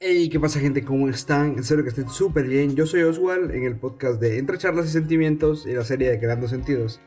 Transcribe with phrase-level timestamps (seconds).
[0.00, 0.84] Hey, ¿qué pasa gente?
[0.84, 1.58] ¿Cómo están?
[1.58, 2.76] Espero que estén súper bien.
[2.76, 6.20] Yo soy Oswald en el podcast de Entre Charlas y Sentimientos y la serie de
[6.20, 7.00] Creando Sentidos.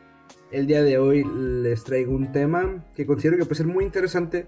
[0.52, 4.48] El día de hoy les traigo un tema que considero que puede ser muy interesante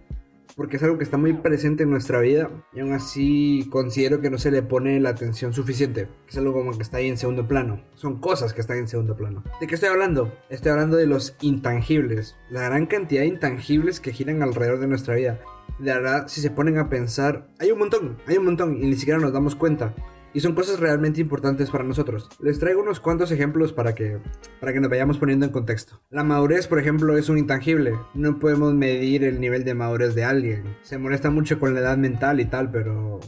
[0.58, 4.29] porque es algo que está muy presente en nuestra vida y aún así considero que
[4.29, 6.10] no se le pone la atención suficiente.
[6.28, 7.82] Es algo como que está ahí en segundo plano.
[7.96, 9.41] Son cosas que están en segundo plano.
[9.62, 10.34] ¿De qué estoy hablando?
[10.50, 12.36] Estoy hablando de los intangibles.
[12.50, 15.39] La gran cantidad de intangibles que giran alrededor de nuestra vida
[15.80, 18.96] de verdad, si se ponen a pensar, hay un montón, hay un montón y ni
[18.96, 19.93] siquiera nos damos cuenta.
[20.36, 22.28] Y son cosas realmente importantes para nosotros.
[22.39, 24.18] Les traigo unos cuantos ejemplos para que,
[24.60, 26.02] para que nos vayamos poniendo en contexto.
[26.10, 27.93] La madurez, por ejemplo, es un intangible.
[28.15, 30.75] No podemos medir el nivel de madurez de alguien.
[30.82, 33.19] Se molesta mucho con la edad mental y tal, pero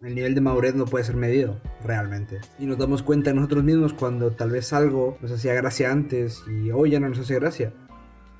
[0.00, 2.40] el nivel de madurez no puede ser medido, realmente.
[2.58, 6.72] Y nos damos cuenta nosotros mismos cuando tal vez algo nos hacía gracia antes y
[6.72, 7.72] hoy ya no nos hace gracia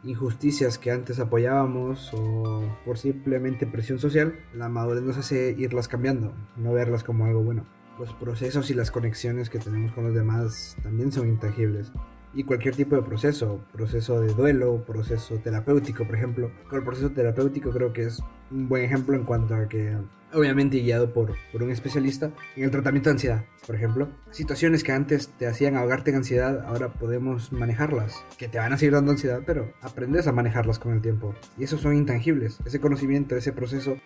[0.05, 6.34] injusticias que antes apoyábamos o por simplemente presión social, la madurez nos hace irlas cambiando,
[6.56, 7.66] no verlas como algo bueno.
[7.99, 11.93] Los procesos y las conexiones que tenemos con los demás también son intangibles.
[12.35, 16.51] Y cualquier tipo de proceso, proceso de duelo, proceso terapéutico, por ejemplo.
[16.69, 19.97] Con el proceso terapéutico creo que es un buen ejemplo en cuanto a que
[20.35, 24.09] obviamente guiado por, por un especialista, en el tratamiento de ansiedad, por ejemplo.
[24.30, 28.79] Situaciones que antes te hacían ahogarte en ansiedad, ahora podemos manejarlas, que te van a
[28.79, 31.35] seguir dando ansiedad, pero aprendes a manejarlas con el tiempo.
[31.59, 32.59] Y esos son intangibles.
[32.65, 33.96] Ese conocimiento, ese proceso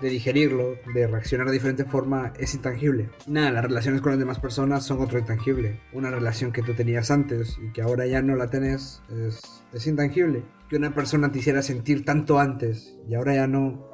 [0.00, 3.08] de digerirlo, de reaccionar de diferente forma, es intangible.
[3.26, 5.80] Nada, las relaciones con las demás personas son otro intangible.
[5.92, 9.40] Una relación que tú tenías antes y que ahora ya no la tenés es,
[9.72, 10.42] es intangible.
[10.68, 13.90] Que una persona te hiciera sentir tanto antes y ahora ya no,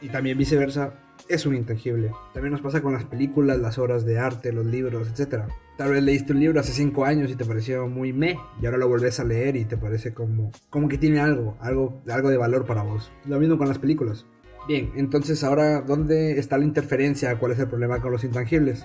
[0.00, 0.94] y también viceversa,
[1.28, 2.12] es un intangible.
[2.32, 5.44] También nos pasa con las películas, las obras de arte, los libros, etc.
[5.76, 8.78] Tal vez leíste un libro hace 5 años y te pareció muy meh, y ahora
[8.78, 12.36] lo vuelves a leer y te parece como, como que tiene algo, algo, algo de
[12.36, 13.10] valor para vos.
[13.26, 14.26] Lo mismo con las películas.
[14.68, 17.38] Bien, entonces ahora, ¿dónde está la interferencia?
[17.38, 18.84] ¿Cuál es el problema con los intangibles?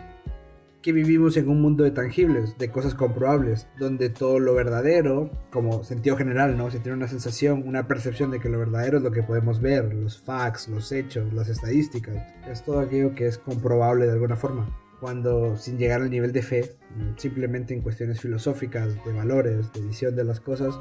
[0.83, 5.81] que vivimos en un mundo de tangibles, de cosas comprobables, donde todo lo verdadero, como
[5.85, 6.69] sentido general, ¿no?
[6.69, 9.93] Se tiene una sensación, una percepción de que lo verdadero es lo que podemos ver,
[9.93, 12.21] los facts, los hechos, las estadísticas,
[12.51, 14.77] es todo aquello que es comprobable de alguna forma.
[14.99, 16.75] Cuando sin llegar al nivel de fe,
[17.15, 20.77] simplemente en cuestiones filosóficas, de valores, de visión de las cosas,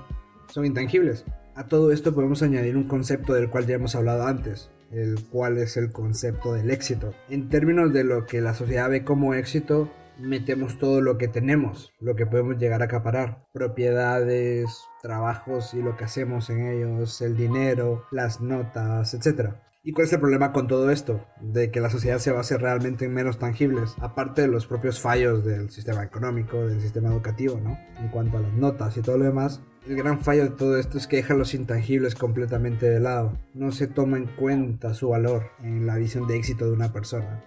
[0.48, 1.24] son intangibles.
[1.54, 5.58] A todo esto podemos añadir un concepto del cual ya hemos hablado antes, el cual
[5.58, 7.14] es el concepto del éxito.
[7.28, 11.92] En términos de lo que la sociedad ve como éxito, metemos todo lo que tenemos,
[12.00, 17.36] lo que podemos llegar a acaparar, propiedades, trabajos y lo que hacemos en ellos, el
[17.36, 19.54] dinero, las notas, etc.
[19.84, 21.26] ¿Y cuál es el problema con todo esto?
[21.40, 25.44] De que la sociedad se base realmente en menos tangibles, aparte de los propios fallos
[25.44, 27.76] del sistema económico, del sistema educativo, ¿no?
[27.98, 30.98] En cuanto a las notas y todo lo demás, el gran fallo de todo esto
[30.98, 33.36] es que deja los intangibles completamente de lado.
[33.54, 37.42] No se toma en cuenta su valor en la visión de éxito de una persona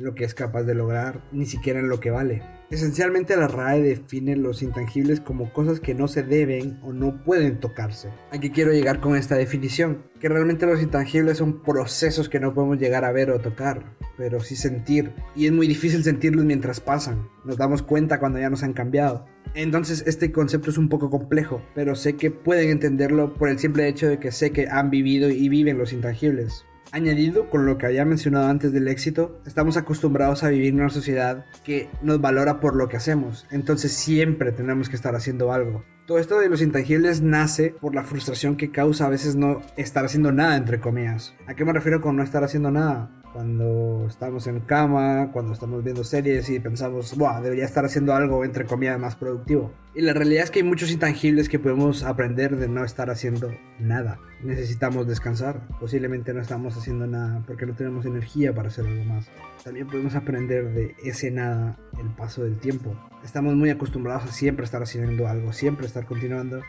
[0.00, 2.42] lo que es capaz de lograr, ni siquiera en lo que vale.
[2.70, 7.58] Esencialmente la RAE define los intangibles como cosas que no se deben o no pueden
[7.58, 8.10] tocarse.
[8.30, 12.78] Aquí quiero llegar con esta definición, que realmente los intangibles son procesos que no podemos
[12.78, 15.12] llegar a ver o tocar, pero sí sentir.
[15.34, 19.26] Y es muy difícil sentirlos mientras pasan, nos damos cuenta cuando ya nos han cambiado.
[19.54, 23.88] Entonces este concepto es un poco complejo, pero sé que pueden entenderlo por el simple
[23.88, 26.64] hecho de que sé que han vivido y viven los intangibles.
[26.92, 30.90] Añadido con lo que había mencionado antes del éxito, estamos acostumbrados a vivir en una
[30.90, 35.84] sociedad que nos valora por lo que hacemos, entonces siempre tenemos que estar haciendo algo.
[36.06, 40.04] Todo esto de los intangibles nace por la frustración que causa a veces no estar
[40.04, 41.32] haciendo nada, entre comillas.
[41.46, 43.19] ¿A qué me refiero con no estar haciendo nada?
[43.32, 48.44] Cuando estamos en cama, cuando estamos viendo series y pensamos, Buah, debería estar haciendo algo
[48.44, 49.72] entre comillas más productivo.
[49.94, 53.52] Y la realidad es que hay muchos intangibles que podemos aprender de no estar haciendo
[53.78, 54.18] nada.
[54.42, 59.28] Necesitamos descansar, posiblemente no estamos haciendo nada porque no tenemos energía para hacer algo más.
[59.64, 62.94] También podemos aprender de ese nada el paso del tiempo.
[63.24, 66.62] Estamos muy acostumbrados a siempre estar haciendo algo, siempre estar continuando.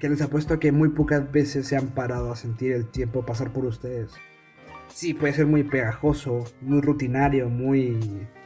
[0.00, 3.24] Que les apuesto a que muy pocas veces se han parado a sentir el tiempo
[3.24, 4.10] pasar por ustedes
[4.94, 7.98] sí, puede ser muy pegajoso, muy rutinario, muy,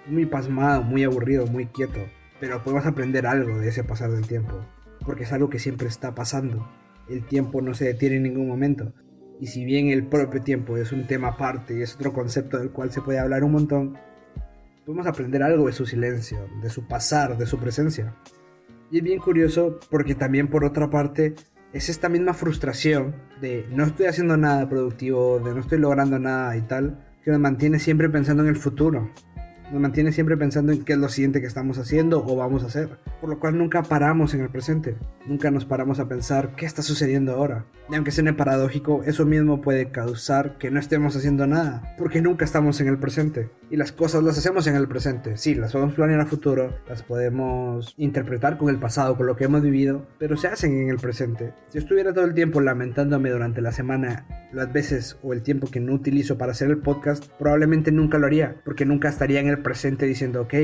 [0.07, 2.01] muy pasmado, muy aburrido, muy quieto.
[2.41, 4.55] Pero podemos aprender algo de ese pasar del tiempo.
[5.05, 6.67] Porque es algo que siempre está pasando.
[7.09, 8.93] El tiempo no se detiene en ningún momento.
[9.41, 12.71] Y si bien el propio tiempo es un tema aparte y es otro concepto del
[12.71, 13.99] cual se puede hablar un montón,
[14.85, 18.15] podemos aprender algo de su silencio, de su pasar, de su presencia.
[18.91, 21.35] Y es bien curioso porque también por otra parte
[21.73, 26.57] es esta misma frustración de no estoy haciendo nada productivo, de no estoy logrando nada
[26.57, 29.11] y tal, que nos mantiene siempre pensando en el futuro.
[29.71, 32.69] Nos mantiene siempre pensando en qué es lo siguiente que estamos haciendo o vamos a
[32.69, 32.99] hacer.
[33.21, 34.97] Por lo cual nunca paramos en el presente.
[35.27, 37.67] Nunca nos paramos a pensar qué está sucediendo ahora.
[37.91, 41.95] Y aunque suene paradójico, eso mismo puede causar que no estemos haciendo nada.
[41.99, 43.51] Porque nunca estamos en el presente.
[43.71, 45.37] Y las cosas las hacemos en el presente.
[45.37, 49.45] Sí, las podemos planear a futuro, las podemos interpretar con el pasado, con lo que
[49.45, 51.53] hemos vivido, pero se hacen en el presente.
[51.69, 55.81] Si estuviera todo el tiempo lamentándome durante la semana las veces o el tiempo que
[55.81, 59.59] no utilizo para hacer el podcast, probablemente nunca lo haría, porque nunca estaría en el
[59.59, 60.55] presente diciendo, ok,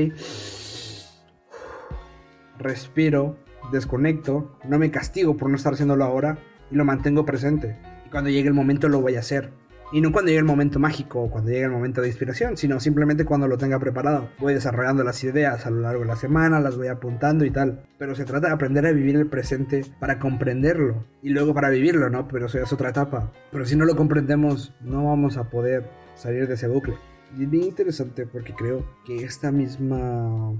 [2.57, 3.37] respiro,
[3.71, 6.39] desconecto, no me castigo por no estar haciéndolo ahora
[6.71, 7.77] y lo mantengo presente.
[8.07, 9.51] Y cuando llegue el momento lo voy a hacer.
[9.91, 12.79] Y no cuando llegue el momento mágico o cuando llegue el momento de inspiración, sino
[12.79, 14.29] simplemente cuando lo tenga preparado.
[14.39, 17.85] Voy desarrollando las ideas a lo largo de la semana, las voy apuntando y tal.
[17.97, 22.09] Pero se trata de aprender a vivir el presente para comprenderlo y luego para vivirlo,
[22.09, 22.27] ¿no?
[22.27, 23.31] Pero eso es otra etapa.
[23.51, 26.95] Pero si no lo comprendemos, no vamos a poder salir de ese bucle.
[27.37, 30.53] Y es bien interesante porque creo que esta misma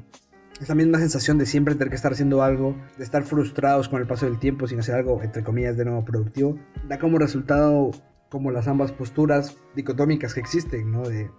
[0.62, 4.08] esta misma sensación de siempre tener que estar haciendo algo, de estar frustrados con el
[4.08, 6.58] paso del tiempo sin hacer algo, entre comillas, de nuevo productivo,
[6.88, 7.92] da como resultado
[8.36, 11.08] como las ambas posturas dicotómicas que existen, ¿no?
[11.08, 11.32] De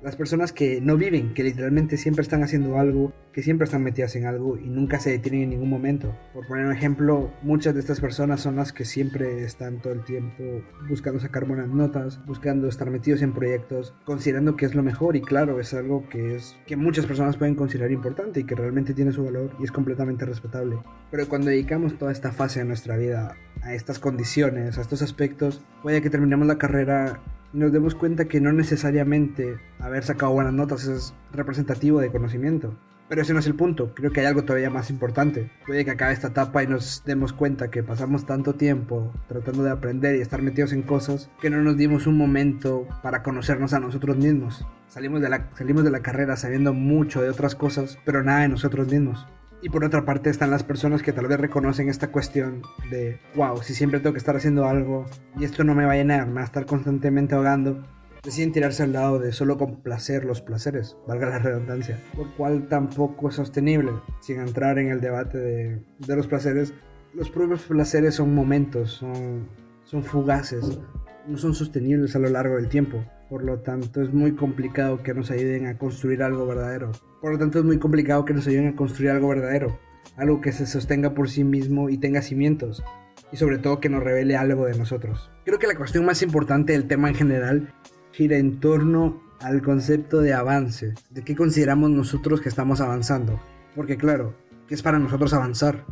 [0.00, 4.16] las personas que no viven, que literalmente siempre están haciendo algo, que siempre están metidas
[4.16, 6.16] en algo y nunca se detienen en ningún momento.
[6.32, 10.06] Por poner un ejemplo, muchas de estas personas son las que siempre están todo el
[10.06, 10.42] tiempo
[10.88, 15.20] buscando sacar buenas notas, buscando estar metidos en proyectos, considerando que es lo mejor y
[15.20, 19.12] claro, es algo que es que muchas personas pueden considerar importante y que realmente tiene
[19.12, 20.78] su valor y es completamente respetable.
[21.10, 25.62] Pero cuando dedicamos toda esta fase de nuestra vida a estas condiciones, a estos aspectos,
[25.82, 27.20] puede que terminemos la carrera
[27.52, 32.74] nos demos cuenta que no necesariamente haber sacado buenas notas es representativo de conocimiento.
[33.08, 35.50] Pero ese no es el punto, creo que hay algo todavía más importante.
[35.66, 39.70] Puede que acabe esta etapa y nos demos cuenta que pasamos tanto tiempo tratando de
[39.70, 43.80] aprender y estar metidos en cosas que no nos dimos un momento para conocernos a
[43.80, 44.66] nosotros mismos.
[44.88, 48.48] Salimos de la, salimos de la carrera sabiendo mucho de otras cosas, pero nada de
[48.48, 49.26] nosotros mismos.
[49.64, 53.62] Y por otra parte están las personas que tal vez reconocen esta cuestión de, wow,
[53.62, 55.06] si siempre tengo que estar haciendo algo
[55.38, 57.80] y esto no me va a llenar, me va a estar constantemente ahogando,
[58.24, 63.28] deciden tirarse al lado de solo complacer los placeres, valga la redundancia, lo cual tampoco
[63.28, 66.74] es sostenible, sin entrar en el debate de, de los placeres.
[67.14, 69.46] Los propios placeres son momentos, son,
[69.84, 70.80] son fugaces,
[71.26, 73.04] no son sostenibles a lo largo del tiempo.
[73.28, 76.92] Por lo tanto, es muy complicado que nos ayuden a construir algo verdadero.
[77.20, 79.78] Por lo tanto, es muy complicado que nos ayuden a construir algo verdadero.
[80.16, 82.84] Algo que se sostenga por sí mismo y tenga cimientos.
[83.32, 85.30] Y sobre todo que nos revele algo de nosotros.
[85.44, 87.74] Creo que la cuestión más importante del tema en general
[88.10, 90.94] gira en torno al concepto de avance.
[91.10, 93.40] De qué consideramos nosotros que estamos avanzando.
[93.74, 94.34] Porque claro,
[94.68, 95.86] ¿qué es para nosotros avanzar?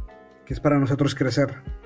[0.44, 1.79] ¿Qué es para nosotros crecer?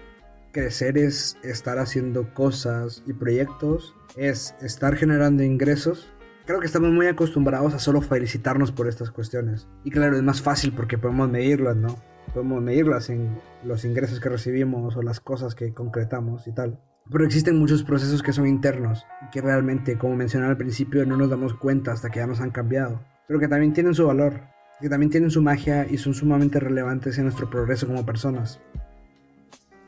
[0.55, 6.11] Crecer es estar haciendo cosas y proyectos, es estar generando ingresos.
[6.47, 9.67] Creo que estamos muy acostumbrados a solo felicitarnos por estas cuestiones.
[9.83, 11.99] Y claro, es más fácil porque podemos medirlas, ¿no?
[12.33, 16.81] Podemos medirlas en los ingresos que recibimos o las cosas que concretamos y tal.
[17.11, 21.17] Pero existen muchos procesos que son internos y que realmente, como mencioné al principio, no
[21.17, 23.05] nos damos cuenta hasta que ya nos han cambiado.
[23.27, 24.41] Pero que también tienen su valor,
[24.81, 28.61] que también tienen su magia y son sumamente relevantes en nuestro progreso como personas.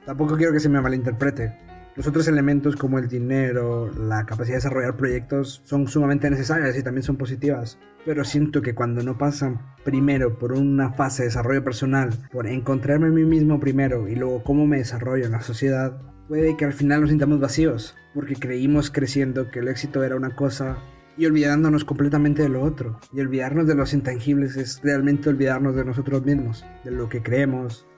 [0.07, 1.53] Tampoco quiero que se me malinterprete.
[1.97, 6.83] Los otros elementos como el dinero, la capacidad de desarrollar proyectos son sumamente necesarias y
[6.83, 7.79] también son positivas.
[8.05, 13.09] Pero siento que cuando no pasan primero por una fase de desarrollo personal, por encontrarme
[13.09, 16.73] a mí mismo primero y luego cómo me desarrollo en la sociedad, puede que al
[16.73, 20.79] final nos sintamos vacíos, porque creímos creciendo que el éxito era una cosa
[21.17, 23.01] y olvidándonos completamente de lo otro.
[23.13, 27.89] Y olvidarnos de los intangibles es realmente olvidarnos de nosotros mismos, de lo que creemos,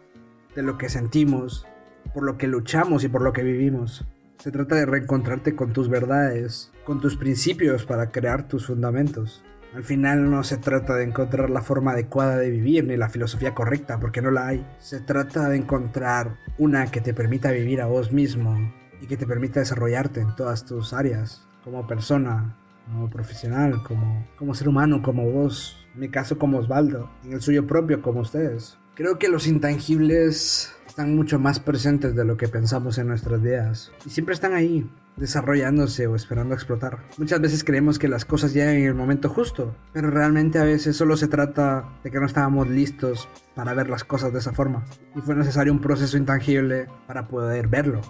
[0.55, 1.67] de lo que sentimos,
[2.13, 4.05] por lo que luchamos y por lo que vivimos.
[4.39, 9.43] Se trata de reencontrarte con tus verdades, con tus principios para crear tus fundamentos.
[9.75, 13.55] Al final no se trata de encontrar la forma adecuada de vivir ni la filosofía
[13.55, 14.67] correcta, porque no la hay.
[14.79, 19.27] Se trata de encontrar una que te permita vivir a vos mismo y que te
[19.27, 25.31] permita desarrollarte en todas tus áreas, como persona, como profesional, como, como ser humano, como
[25.31, 28.79] vos, en mi caso como Osvaldo, en el suyo propio como ustedes.
[28.95, 33.93] Creo que los intangibles están mucho más presentes de lo que pensamos en nuestras vidas.
[34.05, 36.99] Y siempre están ahí, desarrollándose o esperando explotar.
[37.19, 40.97] Muchas veces creemos que las cosas llegan en el momento justo, pero realmente a veces
[40.97, 44.85] solo se trata de que no estábamos listos para ver las cosas de esa forma.
[45.15, 48.01] Y fue necesario un proceso intangible para poder verlo,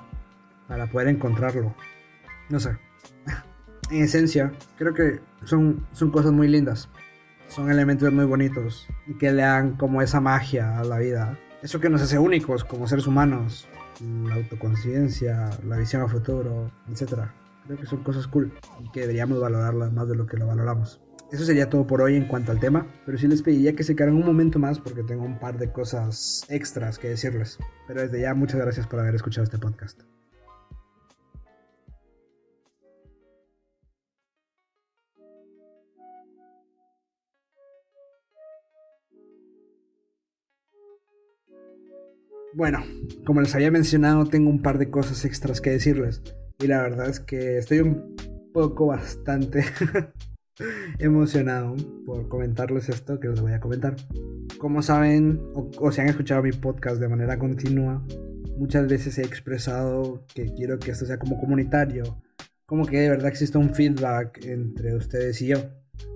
[0.66, 1.74] para poder encontrarlo.
[2.48, 2.78] No sé.
[3.90, 6.88] En esencia, creo que son, son cosas muy lindas.
[7.48, 11.80] Son elementos muy bonitos y que le dan como esa magia a la vida eso
[11.80, 13.66] que nos hace únicos como seres humanos,
[14.00, 17.22] la autoconciencia, la visión a futuro, etc.
[17.66, 18.52] Creo que son cosas cool
[18.84, 21.00] y que deberíamos valorarlas más de lo que lo valoramos.
[21.30, 23.94] Eso sería todo por hoy en cuanto al tema, pero sí les pediría que se
[23.94, 27.58] quedaran un momento más porque tengo un par de cosas extras que decirles.
[27.86, 30.02] Pero desde ya muchas gracias por haber escuchado este podcast.
[42.54, 42.82] Bueno,
[43.26, 46.22] como les había mencionado, tengo un par de cosas extras que decirles.
[46.58, 48.16] Y la verdad es que estoy un
[48.54, 49.64] poco bastante
[50.98, 51.76] emocionado
[52.06, 53.96] por comentarles esto que les voy a comentar.
[54.56, 58.02] Como saben, o, o si han escuchado mi podcast de manera continua,
[58.56, 62.22] muchas veces he expresado que quiero que esto sea como comunitario,
[62.64, 65.58] como que de verdad exista un feedback entre ustedes y yo,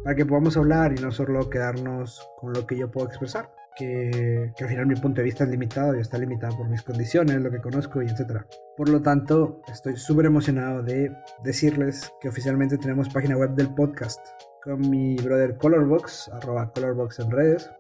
[0.03, 4.53] para que podamos hablar y no solo quedarnos con lo que yo puedo expresar que,
[4.61, 7.51] al final mi punto de vista es limitado y está limitado por mis condiciones, lo
[7.51, 8.43] que conozco y etc.
[8.77, 11.13] Por lo tanto, estoy súper emocionado de
[11.43, 14.21] decirles que oficialmente tenemos página web del podcast
[14.63, 17.71] con mi brother Colorbox, arroba Colorbox en redes,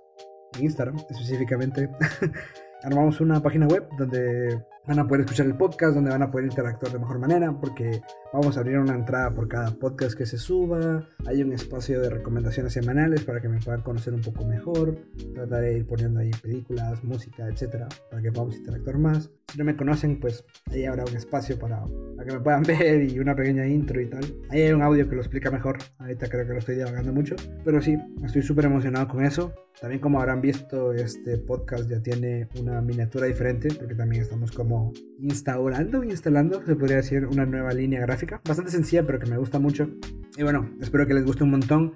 [0.54, 1.90] en Instagram específicamente.
[2.82, 6.46] Armamos una página web donde van a poder escuchar el podcast, donde van a poder
[6.46, 10.38] interactuar de mejor manera, porque vamos a abrir una entrada por cada podcast que se
[10.38, 14.96] suba, hay un espacio de recomendaciones semanales para que me puedan conocer un poco mejor,
[15.34, 19.30] trataré de ir poniendo ahí películas, música, etcétera, para que podamos interactuar más.
[19.52, 21.84] Si no me conocen, pues ahí habrá un espacio para,
[22.16, 24.24] para que me puedan ver y una pequeña intro y tal.
[24.50, 27.36] Ahí hay un audio que lo explica mejor, ahorita creo que lo estoy divagando mucho,
[27.64, 29.52] pero sí, estoy súper emocionado con eso.
[29.80, 34.71] También como habrán visto, este podcast ya tiene una miniatura diferente, porque también estamos como
[35.18, 38.40] instalando, instalando, se podría decir, una nueva línea gráfica.
[38.46, 39.88] Bastante sencilla, pero que me gusta mucho.
[40.36, 41.94] Y bueno, espero que les guste un montón.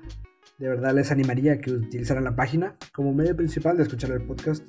[0.59, 4.23] De verdad les animaría a que utilizaran la página como medio principal de escuchar el
[4.23, 4.64] podcast.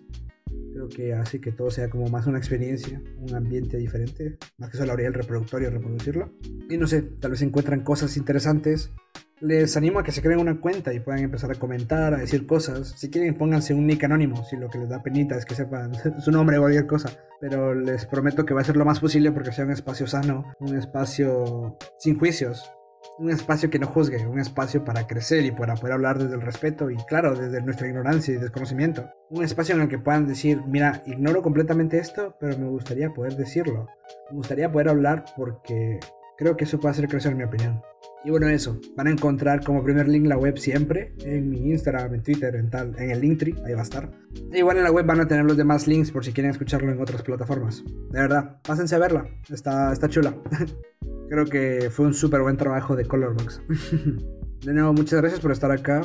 [0.74, 4.78] Creo que hace que todo sea como más una experiencia, un ambiente diferente, más que
[4.78, 6.34] solo abrir el reproductor y reproducirlo.
[6.70, 8.92] Y no sé, tal vez encuentran cosas interesantes
[9.40, 12.48] les animo a que se creen una cuenta y puedan empezar a comentar, a decir
[12.48, 12.94] cosas.
[12.98, 15.92] Si quieren, pónganse un nick anónimo, si lo que les da penita es que sepan
[16.20, 17.10] su nombre o cualquier cosa.
[17.40, 20.56] Pero les prometo que va a ser lo más posible porque sea un espacio sano,
[20.60, 22.72] un espacio sin juicios,
[23.20, 26.42] un espacio que no juzgue, un espacio para crecer y para poder hablar desde el
[26.42, 29.10] respeto y claro, desde nuestra ignorancia y desconocimiento.
[29.30, 33.36] Un espacio en el que puedan decir, mira, ignoro completamente esto, pero me gustaría poder
[33.36, 33.88] decirlo.
[34.32, 36.00] Me gustaría poder hablar porque
[36.38, 37.82] creo que eso puede hacer crecer mi opinión.
[38.24, 38.80] Y bueno, eso.
[38.96, 41.14] Van a encontrar como primer link la web siempre.
[41.24, 44.12] En mi Instagram, en Twitter, en tal, en el Linktree, ahí va a estar.
[44.52, 46.92] E igual en la web van a tener los demás links por si quieren escucharlo
[46.92, 47.84] en otras plataformas.
[47.86, 49.28] De verdad, pásense a verla.
[49.50, 50.36] Está, está chula.
[51.30, 53.62] Creo que fue un súper buen trabajo de Colorbox.
[54.66, 56.02] de nuevo, muchas gracias por estar acá.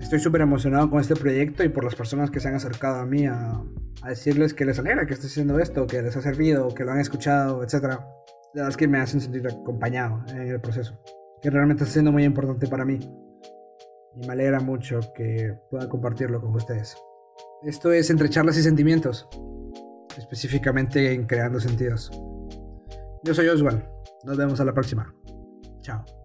[0.00, 3.06] Estoy súper emocionado con este proyecto y por las personas que se han acercado a
[3.06, 3.62] mí a,
[4.08, 7.00] decirles que les alegra que esté haciendo esto, que les ha servido, que lo han
[7.00, 8.00] escuchado, etcétera
[8.54, 10.98] la verdad es que me hacen sentir acompañado en el proceso,
[11.40, 12.98] que realmente está siendo muy importante para mí.
[14.16, 16.96] Y me alegra mucho que pueda compartirlo con ustedes.
[17.62, 19.28] Esto es Entre Charlas y Sentimientos,
[20.16, 22.10] específicamente en Creando Sentidos.
[23.22, 23.84] Yo soy Oswald,
[24.24, 25.14] nos vemos a la próxima.
[25.82, 26.19] Chao.